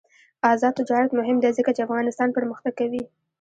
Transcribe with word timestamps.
آزاد 0.51 0.73
تجارت 0.79 1.09
مهم 1.19 1.37
دی 1.43 1.51
ځکه 1.57 1.71
چې 1.75 1.85
افغانستان 1.87 2.29
پرمختګ 2.37 2.73
کوي. 2.79 3.03